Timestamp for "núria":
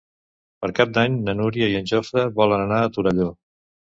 1.41-1.67